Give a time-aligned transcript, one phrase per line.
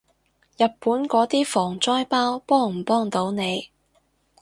[0.57, 3.69] 日本嗰啲防災包幫唔幫到你？